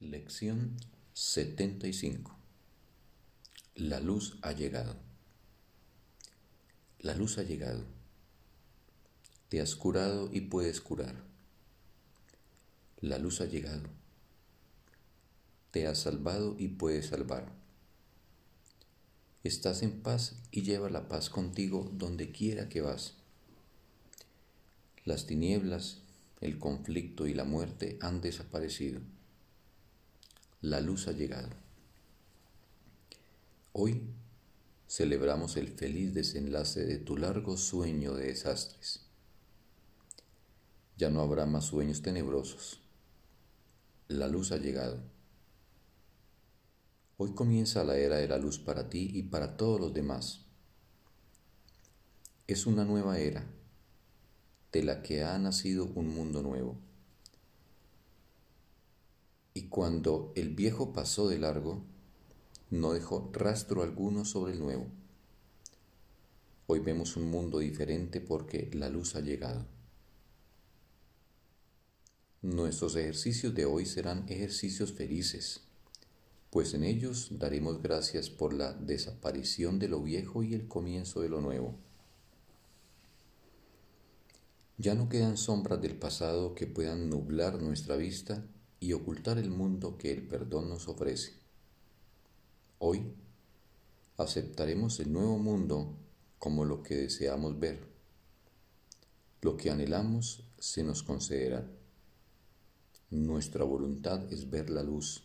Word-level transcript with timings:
Lección 0.00 0.78
75 1.12 2.34
La 3.74 4.00
luz 4.00 4.38
ha 4.40 4.52
llegado. 4.52 4.96
La 7.00 7.14
luz 7.14 7.36
ha 7.36 7.42
llegado. 7.42 7.84
Te 9.50 9.60
has 9.60 9.76
curado 9.76 10.30
y 10.32 10.40
puedes 10.40 10.80
curar. 10.80 11.22
La 13.02 13.18
luz 13.18 13.42
ha 13.42 13.44
llegado. 13.44 13.82
Te 15.70 15.86
has 15.86 15.98
salvado 15.98 16.56
y 16.58 16.68
puedes 16.68 17.08
salvar. 17.08 17.52
Estás 19.44 19.82
en 19.82 20.00
paz 20.00 20.36
y 20.50 20.62
lleva 20.62 20.88
la 20.88 21.08
paz 21.08 21.28
contigo 21.28 21.90
donde 21.92 22.32
quiera 22.32 22.70
que 22.70 22.80
vas. 22.80 23.16
Las 25.04 25.26
tinieblas, 25.26 25.98
el 26.40 26.58
conflicto 26.58 27.26
y 27.26 27.34
la 27.34 27.44
muerte 27.44 27.98
han 28.00 28.22
desaparecido 28.22 29.02
la 30.62 30.80
luz 30.80 31.08
ha 31.08 31.12
llegado. 31.12 31.48
Hoy 33.72 34.12
celebramos 34.86 35.56
el 35.56 35.68
feliz 35.68 36.12
desenlace 36.12 36.84
de 36.84 36.98
tu 36.98 37.16
largo 37.16 37.56
sueño 37.56 38.14
de 38.14 38.26
desastres. 38.26 39.06
Ya 40.98 41.08
no 41.08 41.22
habrá 41.22 41.46
más 41.46 41.64
sueños 41.64 42.02
tenebrosos. 42.02 42.82
La 44.08 44.28
luz 44.28 44.52
ha 44.52 44.58
llegado. 44.58 45.02
Hoy 47.16 47.32
comienza 47.34 47.82
la 47.84 47.96
era 47.96 48.16
de 48.16 48.28
la 48.28 48.36
luz 48.36 48.58
para 48.58 48.90
ti 48.90 49.10
y 49.14 49.22
para 49.22 49.56
todos 49.56 49.80
los 49.80 49.94
demás. 49.94 50.44
Es 52.46 52.66
una 52.66 52.84
nueva 52.84 53.18
era, 53.18 53.46
de 54.72 54.82
la 54.82 55.00
que 55.00 55.24
ha 55.24 55.38
nacido 55.38 55.86
un 55.86 56.08
mundo 56.08 56.42
nuevo 56.42 56.89
y 59.60 59.64
cuando 59.64 60.32
el 60.36 60.54
viejo 60.54 60.94
pasó 60.94 61.28
de 61.28 61.38
largo, 61.38 61.82
no 62.70 62.94
dejó 62.94 63.28
rastro 63.34 63.82
alguno 63.82 64.24
sobre 64.24 64.54
el 64.54 64.58
nuevo. 64.58 64.86
Hoy 66.66 66.78
vemos 66.78 67.14
un 67.18 67.30
mundo 67.30 67.58
diferente 67.58 68.22
porque 68.22 68.70
la 68.72 68.88
luz 68.88 69.16
ha 69.16 69.20
llegado. 69.20 69.66
Nuestros 72.40 72.96
ejercicios 72.96 73.54
de 73.54 73.66
hoy 73.66 73.84
serán 73.84 74.24
ejercicios 74.30 74.92
felices, 74.92 75.60
pues 76.48 76.72
en 76.72 76.82
ellos 76.82 77.28
daremos 77.32 77.82
gracias 77.82 78.30
por 78.30 78.54
la 78.54 78.72
desaparición 78.72 79.78
de 79.78 79.88
lo 79.88 80.02
viejo 80.02 80.42
y 80.42 80.54
el 80.54 80.68
comienzo 80.68 81.20
de 81.20 81.28
lo 81.28 81.42
nuevo. 81.42 81.74
Ya 84.78 84.94
no 84.94 85.10
quedan 85.10 85.36
sombras 85.36 85.82
del 85.82 85.96
pasado 85.96 86.54
que 86.54 86.66
puedan 86.66 87.10
nublar 87.10 87.60
nuestra 87.60 87.96
vista 87.96 88.42
y 88.80 88.94
ocultar 88.94 89.36
el 89.36 89.50
mundo 89.50 89.98
que 89.98 90.10
el 90.10 90.26
perdón 90.26 90.70
nos 90.70 90.88
ofrece. 90.88 91.34
Hoy 92.78 93.12
aceptaremos 94.16 94.98
el 95.00 95.12
nuevo 95.12 95.38
mundo 95.38 95.98
como 96.38 96.64
lo 96.64 96.82
que 96.82 96.96
deseamos 96.96 97.60
ver. 97.60 97.86
Lo 99.42 99.58
que 99.58 99.70
anhelamos 99.70 100.44
se 100.58 100.82
nos 100.82 101.02
concederá. 101.02 101.70
Nuestra 103.10 103.64
voluntad 103.64 104.32
es 104.32 104.48
ver 104.48 104.70
la 104.70 104.82
luz. 104.82 105.24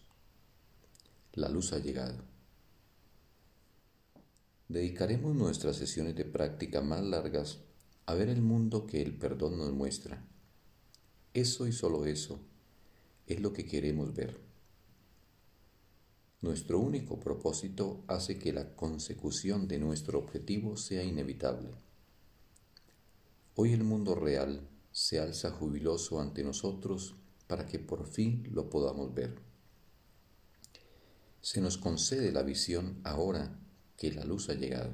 La 1.33 1.47
luz 1.47 1.71
ha 1.71 1.79
llegado. 1.79 2.23
Dedicaremos 4.67 5.33
nuestras 5.33 5.77
sesiones 5.77 6.15
de 6.15 6.25
práctica 6.25 6.81
más 6.81 7.03
largas 7.03 7.59
a 8.05 8.13
ver 8.15 8.27
el 8.27 8.41
mundo 8.41 8.85
que 8.85 9.01
el 9.01 9.17
perdón 9.17 9.57
nos 9.57 9.71
muestra. 9.71 10.25
Eso 11.33 11.67
y 11.67 11.71
solo 11.71 12.05
eso 12.05 12.39
es 13.27 13.39
lo 13.39 13.53
que 13.53 13.65
queremos 13.65 14.13
ver. 14.13 14.39
Nuestro 16.41 16.79
único 16.79 17.19
propósito 17.19 18.03
hace 18.07 18.37
que 18.37 18.53
la 18.53 18.75
consecución 18.75 19.67
de 19.67 19.79
nuestro 19.79 20.19
objetivo 20.19 20.77
sea 20.77 21.03
inevitable. 21.03 21.71
Hoy 23.55 23.73
el 23.73 23.83
mundo 23.83 24.13
real 24.13 24.69
se 24.91 25.19
alza 25.19 25.51
jubiloso 25.51 26.19
ante 26.19 26.43
nosotros 26.43 27.15
para 27.47 27.65
que 27.65 27.79
por 27.79 28.05
fin 28.05 28.47
lo 28.51 28.69
podamos 28.69 29.13
ver. 29.13 29.39
Se 31.41 31.61
nos 31.61 31.77
concede 31.77 32.31
la 32.31 32.43
visión 32.43 33.01
ahora 33.03 33.59
que 33.97 34.11
la 34.11 34.23
luz 34.23 34.49
ha 34.49 34.53
llegado. 34.53 34.93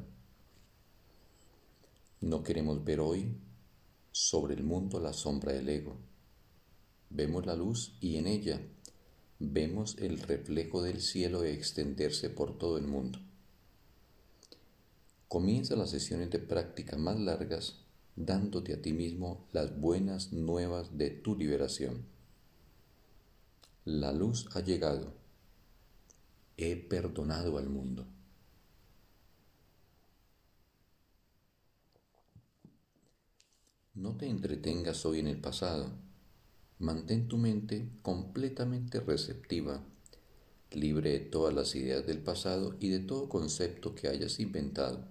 No 2.21 2.43
queremos 2.43 2.83
ver 2.85 2.99
hoy 2.99 3.35
sobre 4.11 4.53
el 4.53 4.63
mundo 4.63 4.99
la 4.99 5.11
sombra 5.11 5.53
del 5.53 5.67
ego 5.69 6.10
Vemos 7.13 7.45
la 7.45 7.55
luz 7.55 7.97
y 7.99 8.15
en 8.15 8.25
ella 8.25 8.61
vemos 9.37 9.97
el 9.97 10.17
reflejo 10.19 10.81
del 10.81 11.01
cielo 11.01 11.43
extenderse 11.43 12.29
por 12.29 12.57
todo 12.57 12.77
el 12.77 12.87
mundo. 12.87 13.19
Comienza 15.27 15.75
las 15.75 15.89
sesiones 15.89 16.29
de 16.29 16.39
práctica 16.39 16.95
más 16.95 17.19
largas 17.19 17.81
dándote 18.15 18.73
a 18.73 18.81
ti 18.81 18.93
mismo 18.93 19.45
las 19.51 19.77
buenas 19.77 20.31
nuevas 20.31 20.97
de 20.97 21.09
tu 21.09 21.35
liberación. 21.35 22.05
La 23.83 24.13
luz 24.13 24.47
ha 24.55 24.61
llegado. 24.61 25.13
He 26.55 26.77
perdonado 26.77 27.57
al 27.57 27.67
mundo. 27.67 28.07
No 33.95 34.15
te 34.15 34.27
entretengas 34.27 35.05
hoy 35.05 35.19
en 35.19 35.27
el 35.27 35.41
pasado 35.41 36.10
Mantén 36.81 37.27
tu 37.27 37.37
mente 37.37 37.87
completamente 38.01 38.99
receptiva, 38.99 39.83
libre 40.71 41.11
de 41.11 41.19
todas 41.19 41.53
las 41.53 41.75
ideas 41.75 42.07
del 42.07 42.17
pasado 42.17 42.75
y 42.79 42.89
de 42.89 42.97
todo 42.97 43.29
concepto 43.29 43.93
que 43.93 44.07
hayas 44.07 44.39
inventado. 44.39 45.05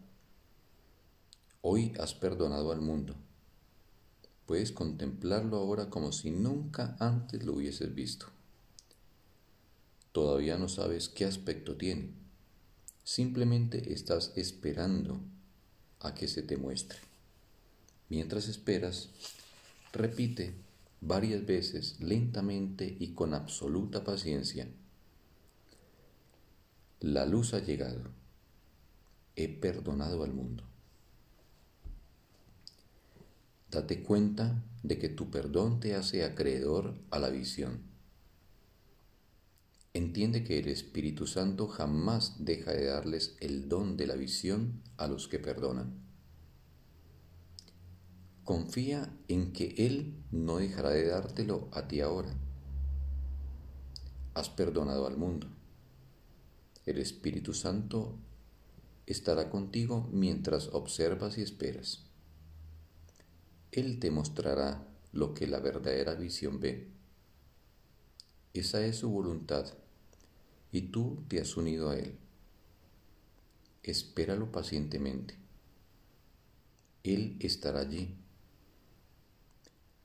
Hoy 1.61 1.93
has 2.01 2.13
perdonado 2.13 2.73
al 2.73 2.81
mundo. 2.81 3.15
Puedes 4.47 4.73
contemplarlo 4.73 5.59
ahora 5.59 5.91
como 5.91 6.11
si 6.11 6.33
nunca 6.33 6.97
antes 6.99 7.45
lo 7.45 7.53
hubieses 7.53 7.95
visto. 7.95 8.27
Todavía 10.11 10.59
no 10.59 10.69
sabes 10.69 11.09
qué 11.09 11.25
aspecto 11.25 11.77
tiene. 11.77 12.11
Simplemente 13.05 13.93
estás 13.93 14.33
esperando 14.35 15.21
a 16.01 16.17
que 16.17 16.27
se 16.27 16.43
te 16.43 16.57
muestre. 16.57 16.99
Mientras 18.09 18.49
esperas, 18.49 19.11
repite 19.93 20.69
varias 21.01 21.47
veces, 21.47 22.01
lentamente 22.01 22.97
y 22.99 23.15
con 23.15 23.35
absoluta 23.35 24.05
paciencia. 24.05 24.69
La 27.01 27.25
luz 27.25 27.55
ha 27.55 27.61
llegado. 27.61 28.03
He 29.37 29.49
perdonado 29.49 30.23
al 30.23 30.33
mundo. 30.33 30.65
Date 33.71 34.03
cuenta 34.03 34.63
de 34.83 34.99
que 34.99 35.09
tu 35.09 35.31
perdón 35.31 35.81
te 35.81 35.95
hace 35.95 36.25
acreedor 36.25 36.95
a 37.11 37.19
la 37.19 37.31
visión. 37.31 37.89
Entiende 39.95 40.45
que 40.45 40.59
el 40.59 40.69
Espíritu 40.69 41.27
Santo 41.27 41.69
jamás 41.69 42.45
deja 42.45 42.73
de 42.73 42.87
darles 42.87 43.37
el 43.41 43.69
don 43.69 43.97
de 43.97 44.07
la 44.07 44.17
visión 44.17 44.83
a 44.97 45.09
los 45.09 45.27
que 45.27 45.39
perdonan. 45.39 46.10
Confía 48.51 49.17
en 49.29 49.53
que 49.53 49.77
Él 49.79 50.13
no 50.33 50.57
dejará 50.57 50.91
de 50.91 51.07
dártelo 51.07 51.69
a 51.71 51.87
ti 51.87 52.01
ahora. 52.01 52.35
Has 54.35 54.49
perdonado 54.51 55.07
al 55.07 55.17
mundo. 55.17 55.47
El 56.85 56.99
Espíritu 56.99 57.55
Santo 57.55 58.19
estará 59.07 59.51
contigo 59.51 60.09
mientras 60.11 60.67
observas 60.67 61.39
y 61.39 61.43
esperas. 61.43 62.07
Él 63.71 64.01
te 64.01 64.11
mostrará 64.11 64.85
lo 65.13 65.33
que 65.33 65.47
la 65.47 65.61
verdadera 65.61 66.15
visión 66.15 66.59
ve. 66.59 66.91
Esa 68.53 68.85
es 68.85 68.97
su 68.97 69.11
voluntad 69.11 69.65
y 70.73 70.89
tú 70.89 71.23
te 71.29 71.41
has 71.41 71.57
unido 71.57 71.91
a 71.91 71.97
Él. 71.97 72.19
Espéralo 73.85 74.51
pacientemente. 74.51 75.37
Él 77.05 77.37
estará 77.39 77.83
allí 77.83 78.17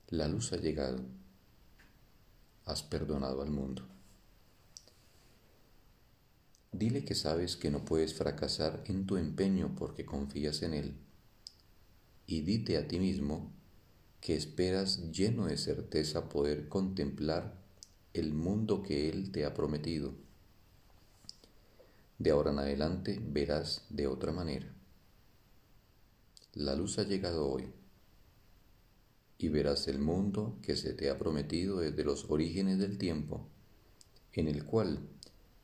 la 0.08 0.28
luz 0.28 0.52
ha 0.52 0.56
llegado. 0.56 1.00
Has 2.64 2.82
perdonado 2.84 3.42
al 3.42 3.50
mundo. 3.50 3.82
Dile 6.70 7.04
que 7.04 7.14
sabes 7.14 7.56
que 7.56 7.70
no 7.70 7.84
puedes 7.84 8.14
fracasar 8.14 8.84
en 8.86 9.06
tu 9.06 9.16
empeño 9.16 9.74
porque 9.76 10.04
confías 10.04 10.62
en 10.62 10.74
Él. 10.74 10.94
Y 12.26 12.42
dite 12.42 12.76
a 12.76 12.86
ti 12.86 13.00
mismo 13.00 13.52
que 14.20 14.36
esperas 14.36 15.10
lleno 15.10 15.46
de 15.46 15.56
certeza 15.56 16.28
poder 16.28 16.68
contemplar 16.68 17.60
el 18.14 18.32
mundo 18.32 18.82
que 18.82 19.08
Él 19.08 19.32
te 19.32 19.44
ha 19.44 19.54
prometido. 19.54 20.14
De 22.18 22.30
ahora 22.30 22.52
en 22.52 22.60
adelante 22.60 23.20
verás 23.20 23.86
de 23.90 24.06
otra 24.06 24.30
manera. 24.30 24.72
La 26.54 26.76
luz 26.76 26.98
ha 26.98 27.02
llegado 27.02 27.48
hoy 27.50 27.72
y 29.38 29.48
verás 29.48 29.88
el 29.88 29.98
mundo 29.98 30.58
que 30.62 30.76
se 30.76 30.94
te 30.94 31.10
ha 31.10 31.18
prometido 31.18 31.80
desde 31.80 32.04
los 32.04 32.30
orígenes 32.30 32.78
del 32.78 32.98
tiempo 32.98 33.48
en 34.36 34.48
el 34.48 34.64
cual 34.64 35.00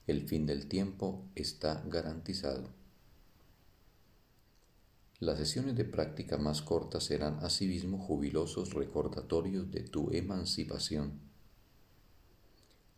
el 0.06 0.26
fin 0.26 0.46
del 0.46 0.66
tiempo 0.66 1.24
está 1.34 1.84
garantizado. 1.86 2.70
Las 5.20 5.38
sesiones 5.38 5.76
de 5.76 5.84
práctica 5.84 6.38
más 6.38 6.62
cortas 6.62 7.04
serán 7.04 7.38
asimismo 7.42 7.98
jubilosos 7.98 8.72
recordatorios 8.72 9.70
de 9.70 9.82
tu 9.82 10.10
emancipación. 10.10 11.20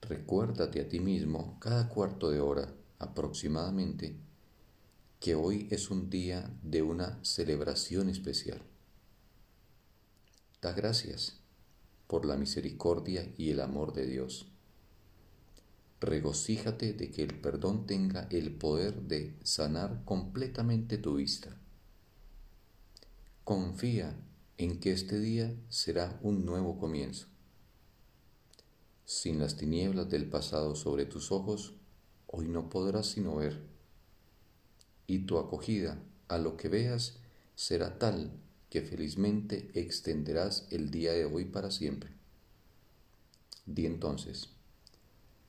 Recuérdate 0.01 0.81
a 0.81 0.89
ti 0.89 1.01
mismo 1.01 1.59
cada 1.61 1.89
cuarto 1.89 2.31
de 2.31 2.41
hora 2.41 2.73
aproximadamente 2.99 4.17
que 5.21 5.35
hoy 5.35 5.69
es 5.71 5.91
un 5.91 6.09
día 6.09 6.51
de 6.63 6.83
una 6.83 7.23
celebración 7.23 8.09
especial. 8.09 8.63
Gracias 10.73 11.41
por 12.07 12.25
la 12.25 12.37
misericordia 12.37 13.33
y 13.37 13.51
el 13.51 13.61
amor 13.61 13.93
de 13.93 14.07
Dios. 14.07 14.49
Regocíjate 16.01 16.93
de 16.93 17.11
que 17.11 17.23
el 17.23 17.39
perdón 17.41 17.87
tenga 17.87 18.27
el 18.31 18.55
poder 18.55 19.03
de 19.03 19.37
sanar 19.43 20.03
completamente 20.05 20.99
tu 20.99 21.17
vista 21.17 21.57
Confía 23.45 24.17
en 24.57 24.81
que 24.81 24.91
este 24.93 25.21
día 25.21 25.55
será 25.69 26.19
un 26.23 26.47
nuevo 26.47 26.79
comienzo. 26.79 27.27
Sin 29.05 29.39
las 29.39 29.59
tinieblas 29.59 30.09
del 30.09 30.31
pasado 30.31 30.75
sobre 30.75 31.05
tus 31.05 31.31
ojos, 31.31 31.75
hoy 32.27 32.49
no 32.49 32.71
podrás 32.71 33.09
sino 33.09 33.37
ver, 33.37 33.61
y 35.07 35.27
tu 35.27 35.37
acogida 35.37 36.03
a 36.29 36.39
lo 36.39 36.57
que 36.57 36.71
veas 36.71 37.19
será 37.55 37.99
tal 37.99 38.33
que 38.75 38.83
felizmente 38.83 39.71
extenderás 39.75 40.67
el 40.73 40.91
día 40.91 41.13
de 41.13 41.27
hoy 41.27 41.45
para 41.45 41.71
siempre. 41.71 42.11
Di 43.67 43.87
entonces, 43.87 44.49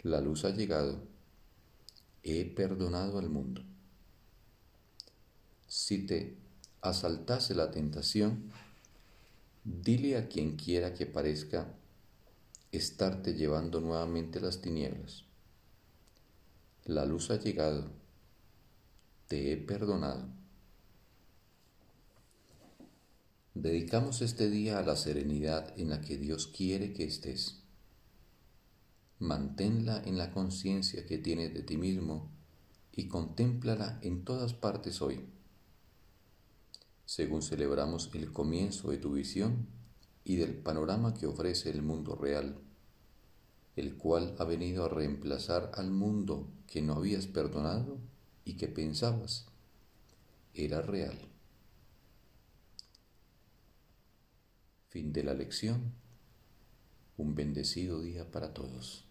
la 0.04 0.22
luz 0.22 0.46
ha 0.46 0.52
llegado, 0.52 1.00
he 2.22 2.46
perdonado 2.46 3.18
al 3.18 3.32
mundo. 3.32 3.64
Si 5.68 6.06
te 6.06 6.38
asaltase 6.82 7.56
la 7.56 7.72
tentación, 7.72 8.52
dile 9.64 10.18
a 10.18 10.28
quien 10.28 10.56
quiera 10.56 10.94
que 10.94 11.08
parezca 11.08 11.74
estarte 12.72 13.34
llevando 13.34 13.82
nuevamente 13.82 14.40
las 14.40 14.62
tinieblas. 14.62 15.24
La 16.84 17.06
luz 17.06 17.32
ha 17.32 17.40
llegado, 17.40 17.90
te 19.28 19.52
he 19.52 19.58
perdonado. 19.58 20.45
Dedicamos 23.56 24.22
este 24.22 24.50
día 24.50 24.78
a 24.78 24.84
la 24.84 24.96
serenidad 24.96 25.74
en 25.80 25.90
la 25.90 26.02
que 26.02 26.18
Dios 26.18 26.48
quiere 26.48 26.94
que 26.94 27.06
estés. 27.06 27.64
Manténla 29.18 30.04
en 30.06 30.18
la 30.18 30.32
conciencia 30.32 31.06
que 31.08 31.18
tienes 31.18 31.54
de 31.54 31.64
ti 31.64 31.78
mismo 31.78 32.30
y 32.92 33.08
contémplala 33.08 34.00
en 34.04 34.24
todas 34.24 34.54
partes 34.54 35.02
hoy 35.02 35.26
según 37.06 37.44
celebramos 37.44 38.10
el 38.14 38.34
comienzo 38.34 38.90
de 38.90 38.98
tu 38.98 39.14
visión 39.14 39.68
y 40.24 40.38
del 40.38 40.56
panorama 40.56 41.14
que 41.14 41.28
ofrece 41.28 41.70
el 41.70 41.84
mundo 41.84 42.16
real, 42.16 42.58
el 43.76 43.96
cual 43.96 44.36
ha 44.40 44.44
venido 44.44 44.86
a 44.86 44.90
reemplazar 44.90 45.72
al 45.76 45.92
mundo 45.92 46.48
que 46.68 46.82
no 46.82 46.94
habías 46.94 47.28
perdonado 47.28 48.00
y 48.44 48.58
que 48.58 48.68
pensabas 48.68 49.46
era 50.54 50.82
real. 50.82 51.35
Fin 54.96 55.12
de 55.12 55.26
la 55.26 55.34
lección. 55.34 55.92
Un 57.18 57.36
bendecido 57.36 58.02
día 58.02 58.32
para 58.32 58.54
todos. 58.54 59.05